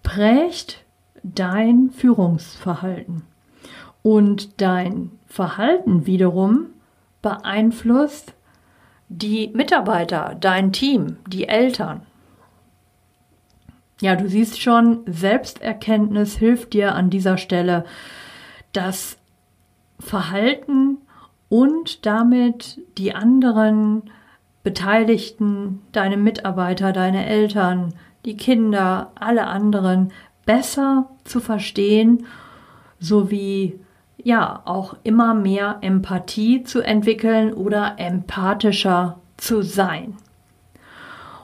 prägt 0.02 0.84
dein 1.22 1.90
Führungsverhalten. 1.90 3.22
Und 4.02 4.60
dein 4.60 5.10
Verhalten 5.26 6.06
wiederum 6.06 6.66
beeinflusst 7.20 8.34
die 9.08 9.50
Mitarbeiter, 9.54 10.36
dein 10.40 10.72
Team, 10.72 11.16
die 11.26 11.48
Eltern. 11.48 12.02
Ja, 14.00 14.16
du 14.16 14.28
siehst 14.28 14.60
schon, 14.62 15.00
Selbsterkenntnis 15.06 16.36
hilft 16.36 16.72
dir 16.72 16.94
an 16.94 17.10
dieser 17.10 17.36
Stelle, 17.36 17.84
das 18.72 19.18
Verhalten 19.98 20.98
und 21.50 22.06
damit 22.06 22.80
die 22.96 23.14
anderen 23.14 24.04
Beteiligten, 24.62 25.82
deine 25.92 26.16
Mitarbeiter, 26.16 26.92
deine 26.92 27.26
Eltern, 27.26 27.92
die 28.24 28.36
Kinder, 28.36 29.12
alle 29.16 29.46
anderen 29.46 30.12
besser 30.46 31.10
zu 31.24 31.40
verstehen, 31.40 32.26
sowie 32.98 33.80
ja 34.16 34.62
auch 34.64 34.94
immer 35.02 35.34
mehr 35.34 35.78
Empathie 35.80 36.62
zu 36.62 36.82
entwickeln 36.82 37.52
oder 37.52 37.94
empathischer 37.98 39.18
zu 39.36 39.62
sein. 39.62 40.16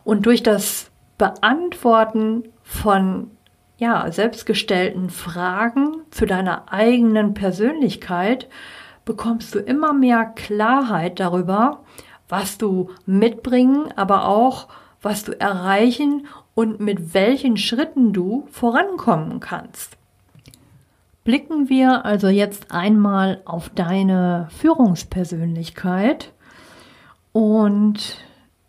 Und 0.05 0.27
durch 0.27 0.43
das 0.43 0.91
Beantworten 1.19 2.45
von 2.63 3.31
ja, 3.79 4.11
selbstgestellten 4.13 5.11
Fragen 5.11 6.03
zu 6.11 6.27
deiner 6.27 6.73
eigenen 6.73 7.35
Persönlichkeit 7.35 8.49
bekommst 9.07 9.55
du 9.55 9.61
immer 9.61 9.95
mehr 9.95 10.27
Klarheit 10.27 11.19
darüber, 11.21 11.85
was 12.29 12.59
du 12.59 12.91
mitbringen, 13.07 13.87
aber 13.97 14.29
auch 14.29 14.69
was 15.01 15.25
du 15.25 15.41
erreichen 15.41 16.27
und 16.55 16.81
mit 16.81 17.15
welchen 17.15 17.57
Schritten 17.57 18.13
du 18.13 18.47
vorankommen 18.51 19.41
kannst. 19.41 19.97
Blicken 21.25 21.69
wir 21.69 22.05
also 22.05 22.29
jetzt 22.29 22.73
einmal 22.73 23.41
auf 23.45 23.69
deine 23.71 24.49
Führungspersönlichkeit 24.51 26.33
und 27.33 28.19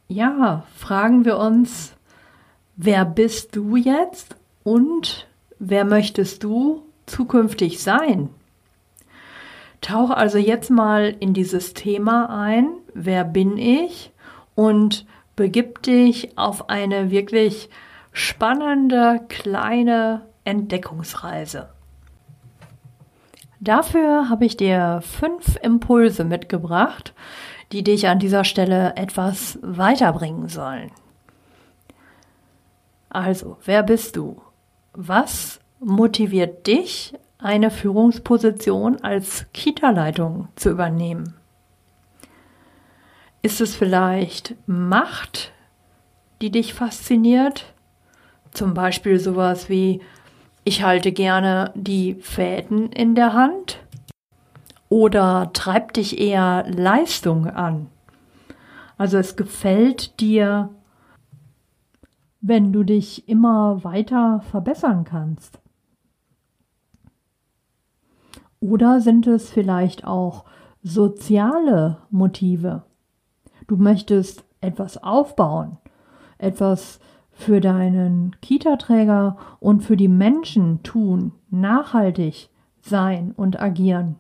ja, 0.08 0.64
fragen 0.76 1.26
wir 1.26 1.38
uns, 1.38 1.94
wer 2.76 3.06
bist 3.06 3.56
du 3.56 3.76
jetzt 3.76 4.36
und 4.64 5.28
wer 5.60 5.86
möchtest 5.86 6.44
du 6.44 6.84
zukünftig 7.06 7.82
sein? 7.82 8.30
Tauch 9.82 10.10
also 10.10 10.38
jetzt 10.38 10.70
mal 10.70 11.16
in 11.20 11.34
dieses 11.34 11.74
Thema 11.74 12.30
ein. 12.30 12.70
Wer 12.94 13.24
bin 13.24 13.58
ich? 13.58 14.12
Und 14.56 15.06
begib 15.36 15.84
dich 15.84 16.38
auf 16.38 16.70
eine 16.70 17.12
wirklich 17.12 17.70
spannende 18.12 19.22
kleine 19.30 20.24
Entdeckungsreise. 20.44 21.70
Dafür 23.60 24.30
habe 24.30 24.46
ich 24.46 24.58
dir 24.58 25.02
fünf 25.04 25.58
Impulse 25.62 26.24
mitgebracht, 26.24 27.14
die 27.72 27.84
dich 27.84 28.08
an 28.08 28.20
dieser 28.20 28.44
Stelle 28.44 28.96
etwas 28.96 29.60
weiterbringen 29.62 30.48
sollen. 30.48 30.92
Also, 33.10 33.58
wer 33.66 33.84
bist 33.84 34.16
du? 34.16 34.42
Was 34.94 35.60
motiviert 35.80 36.68
dich, 36.68 37.14
eine 37.40 37.70
Führungsposition 37.72 39.02
als 39.02 39.46
Kita-Leitung 39.54 40.48
zu 40.56 40.70
übernehmen? 40.70 41.36
Ist 43.42 43.62
es 43.62 43.76
vielleicht 43.76 44.56
Macht, 44.68 45.52
die 46.42 46.52
dich 46.52 46.74
fasziniert? 46.74 47.74
Zum 48.52 48.74
Beispiel 48.74 49.20
sowas 49.20 49.70
wie, 49.70 50.02
ich 50.64 50.84
halte 50.84 51.12
gerne 51.12 51.72
die 51.76 52.16
Fäden 52.16 52.92
in 52.92 53.16
der 53.16 53.34
Hand? 53.34 53.80
Oder 54.90 55.52
treibt 55.54 55.98
dich 55.98 56.20
eher 56.20 56.66
Leistung 56.68 57.48
an? 57.48 57.88
Also 58.98 59.18
es 59.18 59.36
gefällt 59.36 60.20
dir, 60.20 60.70
wenn 62.42 62.74
du 62.74 62.84
dich 62.84 63.28
immer 63.30 63.84
weiter 63.84 64.42
verbessern 64.50 65.04
kannst. 65.04 65.60
Oder 68.60 69.02
sind 69.02 69.28
es 69.28 69.50
vielleicht 69.50 70.06
auch 70.06 70.46
soziale 70.82 71.98
Motive? 72.10 72.84
Du 73.68 73.78
möchtest 73.78 74.46
etwas 74.62 75.02
aufbauen, 75.04 75.78
etwas 76.38 77.00
für 77.32 77.62
deinen 77.62 78.36
Kita-Träger 78.42 79.38
und 79.60 79.82
für 79.82 79.96
die 79.96 80.08
Menschen 80.08 80.82
tun, 80.82 81.34
nachhaltig 81.52 82.50
sein 82.82 83.32
und 83.36 83.60
agieren, 83.62 84.16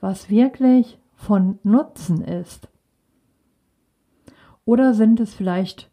was 0.00 0.30
wirklich 0.30 0.98
von 1.14 1.58
Nutzen 1.62 2.22
ist. 2.22 2.68
Oder 4.64 4.94
sind 4.94 5.20
es 5.20 5.32
vielleicht 5.32 5.90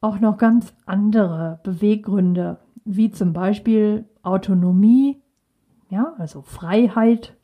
auch 0.00 0.18
noch 0.18 0.38
ganz 0.38 0.74
andere 0.86 1.60
Beweggründe, 1.62 2.58
wie 2.84 3.12
zum 3.12 3.32
Beispiel 3.32 4.06
Autonomie, 4.22 5.21
ja, 5.92 6.14
also 6.16 6.40
Freiheit, 6.40 7.36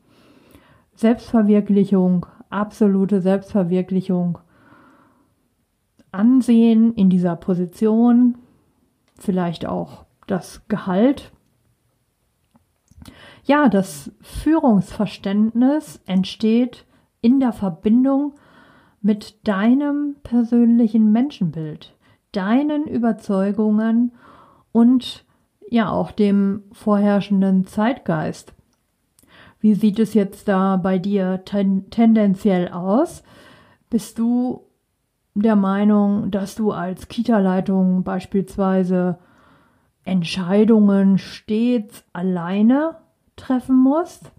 Selbstverwirklichung, 0.94 2.24
absolute 2.48 3.20
Selbstverwirklichung, 3.20 4.38
Ansehen 6.12 6.94
in 6.94 7.10
dieser 7.10 7.36
Position, 7.36 8.38
vielleicht 9.18 9.66
auch 9.66 10.06
das 10.26 10.66
Gehalt. 10.66 11.30
Ja, 13.44 13.68
das 13.68 14.12
Führungsverständnis 14.22 16.00
entsteht 16.06 16.86
in 17.20 17.40
der 17.40 17.52
Verbindung 17.52 18.32
mit 19.02 19.46
deinem 19.46 20.16
persönlichen 20.22 21.12
Menschenbild, 21.12 21.94
deinen 22.32 22.86
Überzeugungen 22.86 24.12
und 24.72 25.27
ja 25.70 25.90
auch 25.90 26.10
dem 26.12 26.62
vorherrschenden 26.72 27.66
Zeitgeist. 27.66 28.54
Wie 29.60 29.74
sieht 29.74 29.98
es 29.98 30.14
jetzt 30.14 30.48
da 30.48 30.76
bei 30.76 30.98
dir 30.98 31.42
ten 31.44 31.90
tendenziell 31.90 32.68
aus? 32.68 33.22
Bist 33.90 34.18
du 34.18 34.66
der 35.34 35.56
Meinung, 35.56 36.30
dass 36.30 36.54
du 36.54 36.72
als 36.72 37.08
Kita-Leitung 37.08 38.04
beispielsweise 38.04 39.18
Entscheidungen 40.04 41.18
stets 41.18 42.04
alleine 42.12 42.96
treffen 43.36 43.76
musst, 43.76 44.30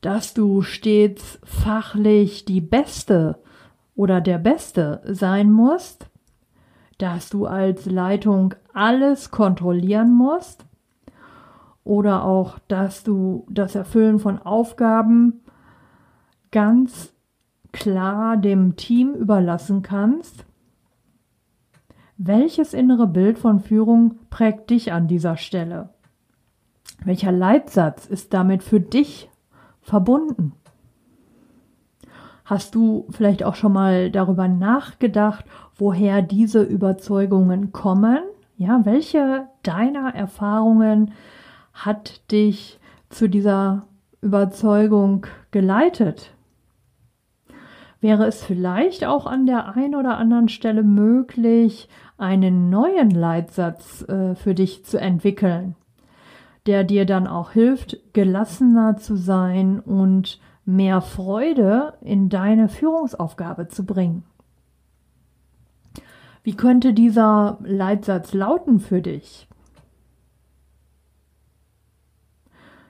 dass 0.00 0.34
du 0.34 0.62
stets 0.62 1.38
fachlich 1.44 2.44
die 2.44 2.60
Beste 2.60 3.38
oder 3.94 4.20
der 4.20 4.38
Beste 4.38 5.02
sein 5.04 5.50
musst, 5.50 6.06
dass 7.02 7.30
du 7.30 7.46
als 7.46 7.86
Leitung 7.86 8.54
alles 8.72 9.32
kontrollieren 9.32 10.14
musst 10.14 10.64
oder 11.82 12.24
auch, 12.24 12.60
dass 12.68 13.02
du 13.02 13.44
das 13.50 13.74
Erfüllen 13.74 14.20
von 14.20 14.38
Aufgaben 14.38 15.40
ganz 16.52 17.12
klar 17.72 18.36
dem 18.36 18.76
Team 18.76 19.14
überlassen 19.14 19.82
kannst? 19.82 20.44
Welches 22.18 22.72
innere 22.72 23.08
Bild 23.08 23.36
von 23.36 23.58
Führung 23.58 24.20
prägt 24.30 24.70
dich 24.70 24.92
an 24.92 25.08
dieser 25.08 25.36
Stelle? 25.36 25.88
Welcher 27.04 27.32
Leitsatz 27.32 28.06
ist 28.06 28.32
damit 28.32 28.62
für 28.62 28.78
dich 28.78 29.28
verbunden? 29.80 30.52
Hast 32.52 32.74
du 32.74 33.06
vielleicht 33.08 33.44
auch 33.44 33.54
schon 33.54 33.72
mal 33.72 34.10
darüber 34.10 34.46
nachgedacht, 34.46 35.46
woher 35.74 36.20
diese 36.20 36.62
Überzeugungen 36.62 37.72
kommen? 37.72 38.18
Ja, 38.58 38.84
welche 38.84 39.46
deiner 39.62 40.14
Erfahrungen 40.14 41.12
hat 41.72 42.30
dich 42.30 42.78
zu 43.08 43.30
dieser 43.30 43.86
Überzeugung 44.20 45.26
geleitet? 45.50 46.34
wäre 48.02 48.26
es 48.26 48.44
vielleicht 48.44 49.06
auch 49.06 49.24
an 49.24 49.46
der 49.46 49.74
einen 49.74 49.94
oder 49.94 50.18
anderen 50.18 50.50
Stelle 50.50 50.82
möglich, 50.82 51.88
einen 52.18 52.68
neuen 52.68 53.10
Leitsatz 53.12 54.02
äh, 54.08 54.34
für 54.34 54.54
dich 54.54 54.84
zu 54.84 55.00
entwickeln, 55.00 55.74
der 56.66 56.84
dir 56.84 57.06
dann 57.06 57.26
auch 57.26 57.52
hilft, 57.52 57.96
gelassener 58.12 58.98
zu 58.98 59.16
sein 59.16 59.80
und 59.80 60.38
mehr 60.64 61.00
Freude 61.00 61.94
in 62.00 62.28
deine 62.28 62.68
Führungsaufgabe 62.68 63.68
zu 63.68 63.84
bringen. 63.84 64.24
Wie 66.42 66.54
könnte 66.54 66.92
dieser 66.92 67.58
Leitsatz 67.62 68.34
lauten 68.34 68.80
für 68.80 69.00
dich? 69.00 69.48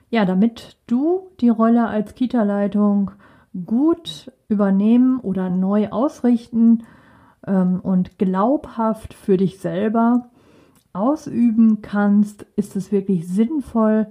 Ja, 0.09 0.25
damit 0.25 0.77
du 0.87 1.31
die 1.39 1.49
Rolle 1.49 1.87
als 1.87 2.15
Kita-Leitung 2.15 3.11
gut 3.65 4.31
übernehmen 4.47 5.19
oder 5.19 5.49
neu 5.49 5.89
ausrichten 5.89 6.83
ähm, 7.45 7.79
und 7.79 8.17
glaubhaft 8.17 9.13
für 9.13 9.37
dich 9.37 9.59
selber 9.59 10.29
ausüben 10.93 11.81
kannst, 11.81 12.43
ist 12.55 12.75
es 12.75 12.91
wirklich 12.91 13.27
sinnvoll, 13.27 14.07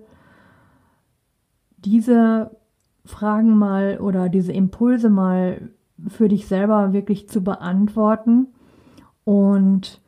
diese 1.78 2.56
Fragen 3.04 3.56
mal 3.56 3.98
oder 4.00 4.28
diese 4.28 4.52
Impulse 4.52 5.10
mal 5.10 5.70
für 6.08 6.28
dich 6.28 6.46
selber 6.46 6.92
wirklich 6.92 7.28
zu 7.28 7.42
beantworten 7.42 8.48
und 9.24 10.00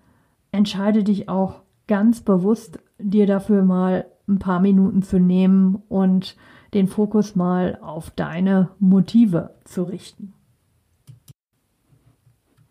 entscheide 0.52 1.04
dich 1.04 1.28
auch 1.28 1.62
ganz 1.87 2.20
bewusst, 2.20 2.78
dir 2.98 3.26
dafür 3.26 3.64
mal 3.64 4.07
ein 4.28 4.38
paar 4.38 4.61
Minuten 4.61 5.02
zu 5.02 5.18
nehmen 5.18 5.83
und 5.88 6.37
den 6.72 6.88
Fokus 6.88 7.37
mal 7.37 7.78
auf 7.83 8.11
deine 8.11 8.70
Motive 8.78 9.54
zu 9.64 9.85
richten. 9.85 10.33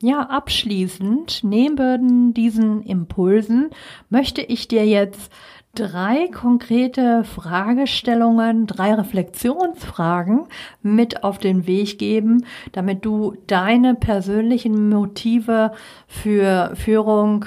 Ja, 0.01 0.23
abschließend, 0.23 1.43
neben 1.43 2.33
diesen 2.33 2.81
Impulsen 2.83 3.69
möchte 4.09 4.41
ich 4.41 4.67
dir 4.67 4.85
jetzt 4.85 5.31
drei 5.75 6.27
konkrete 6.27 7.23
Fragestellungen, 7.23 8.67
drei 8.67 8.93
Reflexionsfragen 8.93 10.45
mit 10.83 11.23
auf 11.23 11.39
den 11.39 11.65
Weg 11.65 11.97
geben, 11.97 12.45
damit 12.73 13.03
du 13.05 13.35
deine 13.47 13.95
persönlichen 13.95 14.89
Motive 14.89 15.71
für 16.07 16.71
Führung 16.75 17.45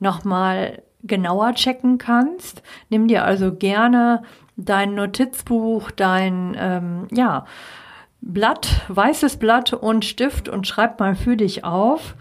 nochmal 0.00 0.82
genauer 1.04 1.54
checken 1.54 1.98
kannst. 1.98 2.62
Nimm 2.88 3.06
dir 3.06 3.24
also 3.24 3.54
gerne 3.54 4.22
dein 4.56 4.94
Notizbuch, 4.94 5.92
dein, 5.92 6.56
ähm, 6.58 7.06
ja, 7.12 7.46
Blatt, 8.20 8.82
weißes 8.88 9.36
Blatt 9.36 9.72
und 9.72 10.04
Stift 10.04 10.48
und 10.48 10.66
schreib 10.66 10.98
mal 10.98 11.14
für 11.14 11.36
dich 11.36 11.64
auf 11.64 12.16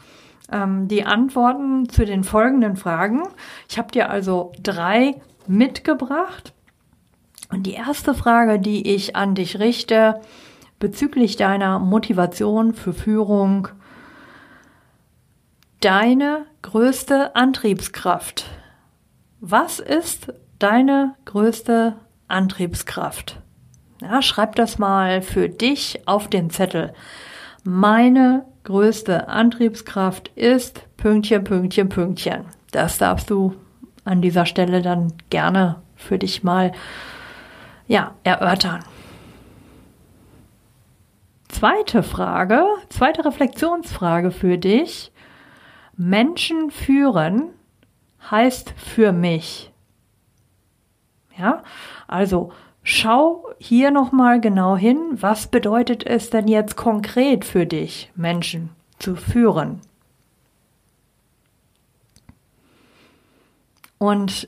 ähm, 0.51 0.87
die 0.87 1.03
Antworten 1.03 1.89
zu 1.89 2.05
den 2.05 2.23
folgenden 2.23 2.75
Fragen. 2.75 3.23
Ich 3.67 3.79
habe 3.79 3.91
dir 3.91 4.11
also 4.11 4.51
drei 4.61 5.15
mitgebracht. 5.47 6.53
Und 7.49 7.63
die 7.63 7.73
erste 7.73 8.13
Frage, 8.13 8.59
die 8.59 8.93
ich 8.93 9.15
an 9.15 9.35
dich 9.35 9.59
richte, 9.59 10.21
bezüglich 10.79 11.37
deiner 11.37 11.79
Motivation 11.79 12.73
für 12.73 12.93
Führung, 12.93 13.69
deine 15.79 16.45
größte 16.61 17.35
Antriebskraft. 17.35 18.45
Was 19.39 19.79
ist 19.79 20.33
deine 20.59 21.15
größte 21.25 21.95
Antriebskraft. 22.27 23.39
Ja, 24.01 24.21
schreib 24.21 24.55
das 24.55 24.77
mal 24.77 25.21
für 25.21 25.49
dich 25.49 26.01
auf 26.07 26.27
den 26.27 26.49
Zettel. 26.49 26.93
Meine 27.63 28.45
größte 28.63 29.27
Antriebskraft 29.27 30.29
ist 30.35 30.83
Pünktchen, 30.97 31.43
Pünktchen, 31.43 31.89
Pünktchen. 31.89 32.45
Das 32.71 32.97
darfst 32.97 33.29
du 33.29 33.55
an 34.07 34.21
dieser 34.21 34.45
Stelle 34.45 34.81
dann 34.81 35.13
gerne 35.29 35.81
für 35.95 36.17
dich 36.17 36.43
mal 36.43 36.71
ja, 37.87 38.15
erörtern. 38.23 38.83
Zweite 41.47 42.03
Frage, 42.03 42.65
zweite 42.89 43.25
Reflexionsfrage 43.25 44.31
für 44.31 44.57
dich. 44.57 45.11
Menschen 45.95 46.69
führen 46.71 47.49
heißt 48.29 48.73
für 48.77 49.11
mich. 49.11 49.71
Ja, 51.37 51.63
also 52.07 52.51
schau 52.83 53.47
hier 53.59 53.91
nochmal 53.91 54.41
genau 54.41 54.75
hin, 54.75 54.97
was 55.11 55.47
bedeutet 55.47 56.05
es 56.05 56.29
denn 56.29 56.47
jetzt 56.47 56.75
konkret 56.75 57.45
für 57.45 57.65
dich, 57.65 58.11
Menschen 58.15 58.69
zu 58.99 59.15
führen? 59.15 59.81
Und 63.97 64.47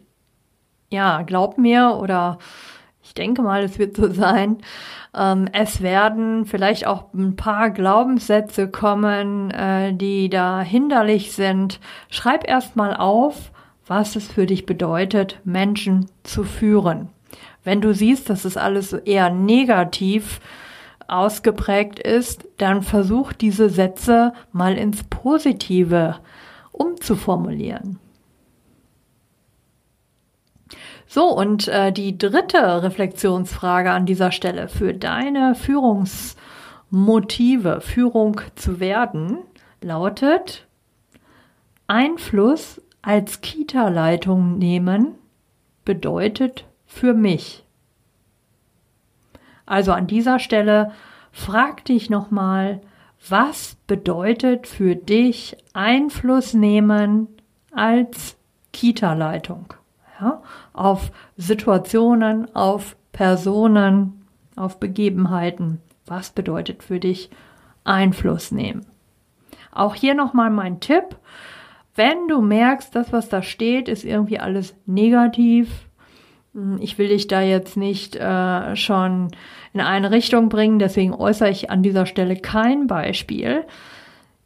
ja, 0.90 1.22
glaub 1.22 1.58
mir 1.58 1.98
oder 2.02 2.38
ich 3.04 3.14
denke 3.14 3.42
mal, 3.42 3.64
es 3.64 3.80
wird 3.80 3.96
so 3.96 4.12
sein, 4.12 4.58
ähm, 5.16 5.48
es 5.52 5.82
werden 5.82 6.46
vielleicht 6.46 6.86
auch 6.86 7.14
ein 7.14 7.36
paar 7.36 7.72
Glaubenssätze 7.72 8.70
kommen, 8.70 9.50
äh, 9.52 9.94
die 9.94 10.30
da 10.30 10.62
hinderlich 10.62 11.32
sind. 11.32 11.80
Schreib 12.10 12.48
erst 12.48 12.76
mal 12.76 12.96
auf, 12.96 13.52
was 13.88 14.16
es 14.16 14.28
für 14.28 14.46
dich 14.46 14.68
bedeutet, 14.68 15.40
Menschen 15.44 16.06
zu 16.24 16.44
führen. 16.44 17.10
Wenn 17.64 17.82
du 17.82 17.94
siehst, 17.94 18.30
dass 18.30 18.46
es 18.46 18.58
alles 18.58 18.94
eher 18.94 19.32
negativ 19.32 20.40
ausgeprägt 21.08 22.00
ist, 22.00 22.48
dann 22.58 22.84
versuch 22.84 23.34
diese 23.34 23.70
Sätze 23.70 24.34
mal 24.52 24.78
ins 24.78 25.04
Positive 25.04 26.18
umzuformulieren. 26.72 28.00
So, 31.12 31.26
und 31.26 31.68
äh, 31.68 31.92
die 31.92 32.20
dritte 32.20 32.84
Reflexionsfrage 32.84 33.90
an 33.90 34.06
dieser 34.06 34.32
Stelle 34.32 34.68
für 34.68 34.94
deine 34.94 35.56
Führungsmotive, 35.56 37.82
Führung 37.82 38.40
zu 38.54 38.80
werden, 38.80 39.40
lautet 39.82 40.68
Einfluss 41.88 42.80
als 43.02 43.42
Kita-Leitung 43.42 44.60
nehmen 44.60 45.16
bedeutet 45.84 46.66
für 46.86 47.16
mich. 47.16 47.66
Also 49.66 49.94
an 49.94 50.06
dieser 50.06 50.38
Stelle 50.38 50.92
frag 51.32 51.86
dich 51.86 52.12
nochmal, 52.12 52.82
was 53.28 53.78
bedeutet 53.88 54.68
für 54.68 54.96
dich 54.96 55.58
Einfluss 55.74 56.54
nehmen 56.54 57.30
als 57.72 58.38
Kita-Leitung? 58.74 59.74
Ja, 60.20 60.42
auf 60.74 61.12
Situationen, 61.38 62.54
auf 62.56 62.96
Personen, 63.12 64.26
auf 64.56 64.80
Begebenheiten. 64.80 65.82
Was 66.06 66.32
bedeutet 66.32 66.84
für 66.84 67.00
dich 67.00 67.30
Einfluss 67.84 68.52
nehmen? 68.52 68.86
Auch 69.72 69.96
hier 69.96 70.14
nochmal 70.16 70.50
mein 70.50 70.80
Tipp. 70.80 71.18
Wenn 71.96 72.28
du 72.28 72.42
merkst, 72.42 72.96
das, 72.96 73.12
was 73.12 73.30
da 73.30 73.42
steht, 73.42 73.88
ist 73.88 74.06
irgendwie 74.06 74.40
alles 74.40 74.76
negativ, 74.86 75.70
hm, 76.54 76.78
ich 76.82 76.98
will 76.98 77.10
dich 77.10 77.28
da 77.28 77.42
jetzt 77.42 77.78
nicht 77.78 78.16
äh, 78.16 78.76
schon 78.76 79.30
in 79.74 79.82
eine 79.82 80.12
Richtung 80.12 80.50
bringen, 80.50 80.80
deswegen 80.80 81.14
äußere 81.14 81.50
ich 81.50 81.70
an 81.70 81.84
dieser 81.84 82.06
Stelle 82.06 82.36
kein 82.36 82.88
Beispiel. 82.88 83.66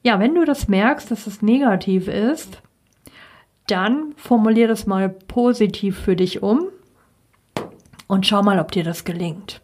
Ja, 0.04 0.20
wenn 0.20 0.36
du 0.36 0.44
das 0.44 0.68
merkst, 0.68 1.12
dass 1.12 1.28
es 1.28 1.42
negativ 1.42 2.08
ist, 2.08 2.62
dann 3.68 4.14
formulier 4.18 4.68
das 4.68 4.86
mal 4.86 5.10
positiv 5.10 6.00
für 6.00 6.16
dich 6.16 6.44
um 6.44 6.68
und 8.08 8.28
schau 8.28 8.44
mal, 8.44 8.60
ob 8.60 8.72
dir 8.72 8.84
das 8.84 9.06
gelingt. 9.06 9.62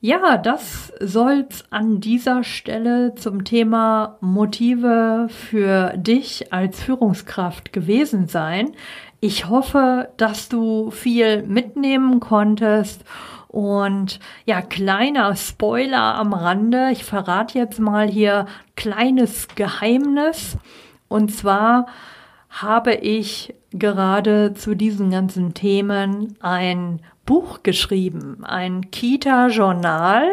Ja, 0.00 0.38
das 0.38 0.92
soll's 1.00 1.64
an 1.70 2.00
dieser 2.00 2.44
Stelle 2.44 3.16
zum 3.16 3.44
Thema 3.44 4.16
Motive 4.20 5.26
für 5.28 5.92
dich 5.96 6.52
als 6.52 6.80
Führungskraft 6.80 7.72
gewesen 7.72 8.28
sein. 8.28 8.70
Ich 9.18 9.48
hoffe, 9.48 10.10
dass 10.16 10.48
du 10.48 10.92
viel 10.92 11.42
mitnehmen 11.42 12.20
konntest 12.20 13.04
und 13.48 14.20
ja, 14.44 14.62
kleiner 14.62 15.34
Spoiler 15.34 16.14
am 16.14 16.32
Rande. 16.32 16.90
Ich 16.92 17.02
verrate 17.02 17.58
jetzt 17.58 17.80
mal 17.80 18.06
hier 18.06 18.46
kleines 18.76 19.48
Geheimnis. 19.56 20.56
Und 21.08 21.34
zwar 21.34 21.86
habe 22.48 22.94
ich 22.94 23.54
gerade 23.70 24.54
zu 24.54 24.74
diesen 24.74 25.10
ganzen 25.10 25.54
Themen 25.54 26.36
ein 26.40 27.00
Buch 27.26 27.62
geschrieben, 27.62 28.44
ein 28.44 28.90
Kita-Journal, 28.90 30.26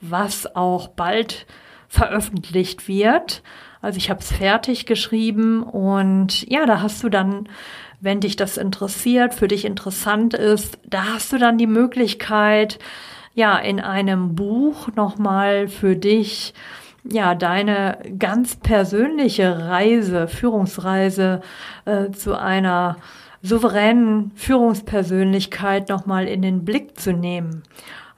was 0.00 0.54
auch 0.54 0.88
bald 0.88 1.46
veröffentlicht 1.88 2.86
wird. 2.88 3.42
Also 3.82 3.98
ich 3.98 4.10
habe 4.10 4.20
es 4.20 4.32
fertig 4.32 4.86
geschrieben 4.86 5.62
und 5.62 6.48
ja, 6.48 6.66
da 6.66 6.82
hast 6.82 7.02
du 7.02 7.08
dann, 7.08 7.48
wenn 8.00 8.20
dich 8.20 8.36
das 8.36 8.56
interessiert, 8.56 9.34
für 9.34 9.48
dich 9.48 9.64
interessant 9.64 10.34
ist, 10.34 10.78
da 10.84 11.14
hast 11.14 11.32
du 11.32 11.38
dann 11.38 11.58
die 11.58 11.66
Möglichkeit, 11.66 12.78
ja, 13.34 13.58
in 13.58 13.80
einem 13.80 14.34
Buch 14.34 14.88
nochmal 14.94 15.68
für 15.68 15.94
dich 15.94 16.54
ja, 17.10 17.34
deine 17.34 17.98
ganz 18.18 18.56
persönliche 18.56 19.68
Reise, 19.68 20.28
Führungsreise 20.28 21.40
äh, 21.84 22.10
zu 22.10 22.38
einer 22.38 22.96
souveränen 23.42 24.32
Führungspersönlichkeit 24.34 25.88
nochmal 25.88 26.26
in 26.26 26.42
den 26.42 26.64
Blick 26.64 26.98
zu 26.98 27.12
nehmen. 27.12 27.62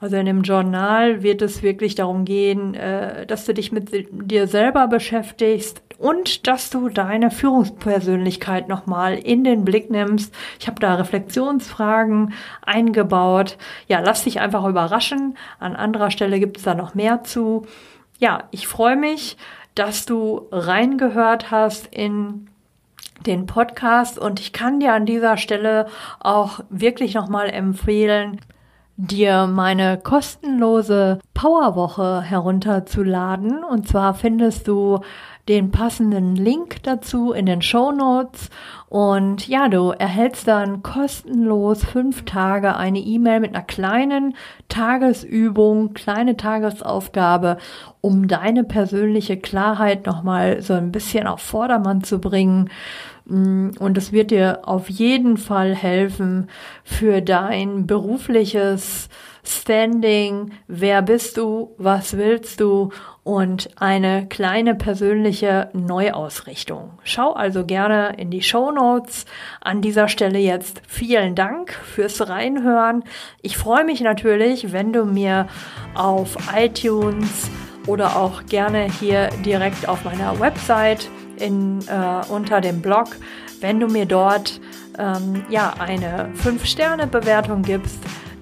Also 0.01 0.15
in 0.15 0.25
dem 0.25 0.43
Journal 0.43 1.23
wird 1.23 1.41
es 1.41 1.61
wirklich 1.61 1.95
darum 1.95 2.23
gehen, 2.23 2.73
äh, 2.73 3.25
dass 3.25 3.45
du 3.45 3.53
dich 3.53 3.71
mit 3.71 3.91
dir 4.11 4.47
selber 4.47 4.87
beschäftigst 4.87 5.81
und 5.97 6.47
dass 6.47 6.69
du 6.69 6.87
deine 6.87 7.31
Führungspersönlichkeit 7.31 8.69
nochmal 8.69 9.15
in 9.17 9.43
den 9.43 9.65
Blick 9.65 9.91
nimmst. 9.91 10.33
Ich 10.57 10.67
habe 10.67 10.79
da 10.79 10.95
Reflexionsfragen 10.95 12.33
eingebaut. 12.61 13.57
Ja, 13.87 13.99
lass 13.99 14.23
dich 14.23 14.39
einfach 14.39 14.65
überraschen. 14.65 15.37
An 15.59 15.75
anderer 15.75 16.11
Stelle 16.11 16.39
gibt 16.39 16.57
es 16.57 16.63
da 16.63 16.73
noch 16.75 16.95
mehr 16.95 17.23
zu 17.25 17.65
ja, 18.19 18.43
ich 18.51 18.67
freue 18.67 18.97
mich, 18.97 19.37
dass 19.75 20.05
du 20.05 20.47
reingehört 20.51 21.51
hast 21.51 21.87
in 21.87 22.49
den 23.25 23.45
Podcast 23.45 24.19
und 24.19 24.39
ich 24.39 24.53
kann 24.53 24.79
dir 24.79 24.93
an 24.93 25.05
dieser 25.05 25.37
Stelle 25.37 25.87
auch 26.19 26.59
wirklich 26.69 27.15
nochmal 27.15 27.49
empfehlen, 27.49 28.39
dir 28.99 29.47
meine 29.47 29.97
kostenlose 29.97 31.19
Powerwoche 31.33 32.21
herunterzuladen. 32.21 33.63
Und 33.63 33.87
zwar 33.87 34.13
findest 34.13 34.67
du 34.67 34.99
den 35.47 35.71
passenden 35.71 36.35
Link 36.35 36.83
dazu 36.83 37.31
in 37.31 37.45
den 37.45 37.61
Show 37.61 37.91
Notes. 37.91 38.49
Und 38.89 39.47
ja, 39.47 39.69
du 39.69 39.91
erhältst 39.91 40.47
dann 40.47 40.83
kostenlos 40.83 41.85
fünf 41.85 42.25
Tage 42.25 42.75
eine 42.75 42.99
E-Mail 42.99 43.39
mit 43.39 43.55
einer 43.55 43.63
kleinen 43.63 44.35
Tagesübung, 44.67 45.93
kleine 45.93 46.35
Tagesaufgabe, 46.35 47.57
um 48.01 48.27
deine 48.27 48.65
persönliche 48.65 49.37
Klarheit 49.37 50.05
nochmal 50.05 50.61
so 50.61 50.73
ein 50.73 50.91
bisschen 50.91 51.25
auf 51.25 51.41
Vordermann 51.41 52.03
zu 52.03 52.19
bringen. 52.19 52.69
Mm, 53.29 53.69
und 53.79 53.97
es 53.97 54.11
wird 54.11 54.31
dir 54.31 54.61
auf 54.63 54.89
jeden 54.89 55.37
Fall 55.37 55.75
helfen 55.75 56.49
für 56.83 57.21
dein 57.21 57.87
berufliches 57.87 59.07
Standing, 59.43 60.51
wer 60.67 61.01
bist 61.01 61.37
du, 61.37 61.73
was 61.77 62.17
willst 62.17 62.59
du 62.59 62.89
und 63.23 63.69
eine 63.79 64.27
kleine 64.27 64.75
persönliche 64.75 65.69
Neuausrichtung. 65.73 66.99
Schau 67.03 67.33
also 67.33 67.65
gerne 67.65 68.15
in 68.17 68.31
die 68.31 68.41
Show 68.41 68.71
Notes. 68.71 69.25
An 69.61 69.81
dieser 69.81 70.07
Stelle 70.07 70.39
jetzt 70.39 70.81
vielen 70.87 71.35
Dank 71.35 71.71
fürs 71.71 72.27
Reinhören. 72.27 73.03
Ich 73.41 73.57
freue 73.57 73.85
mich 73.85 74.01
natürlich, 74.01 74.73
wenn 74.73 74.91
du 74.91 75.05
mir 75.05 75.47
auf 75.95 76.35
iTunes 76.55 77.49
oder 77.87 78.17
auch 78.17 78.45
gerne 78.45 78.87
hier 78.99 79.29
direkt 79.45 79.87
auf 79.87 80.03
meiner 80.03 80.39
Website 80.39 81.09
in, 81.39 81.79
äh, 81.87 82.21
unter 82.29 82.61
dem 82.61 82.81
Blog, 82.81 83.15
wenn 83.61 83.79
du 83.79 83.87
mir 83.87 84.05
dort 84.05 84.59
ähm, 84.97 85.43
ja 85.49 85.73
eine 85.79 86.31
5-Sterne-Bewertung 86.43 87.61
gibst 87.61 87.99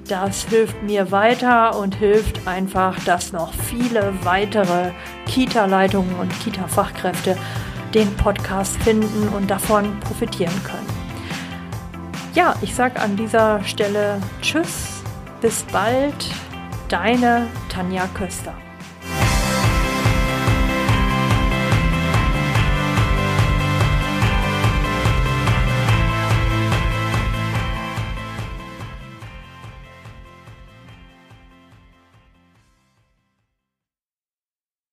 das 0.07 0.45
hilft 0.45 0.81
mir 0.83 1.11
weiter 1.11 1.77
und 1.77 1.95
hilft 1.95 2.47
einfach, 2.47 2.97
dass 3.03 3.33
noch 3.33 3.53
viele 3.53 4.13
weitere 4.23 4.91
Kita-Leitungen 5.25 6.15
und 6.15 6.39
Kita-Fachkräfte 6.39 7.37
den 7.93 8.13
Podcast 8.15 8.81
finden 8.83 9.27
und 9.35 9.49
davon 9.49 9.99
profitieren 10.01 10.53
können. 10.63 10.87
Ja, 12.33 12.55
ich 12.61 12.75
sage 12.75 12.99
an 12.99 13.15
dieser 13.15 13.63
Stelle 13.63 14.21
Tschüss 14.41 15.01
Bis 15.41 15.63
bald, 15.71 16.15
deine 16.89 17.47
Tanja 17.69 18.07
Köster. 18.15 18.53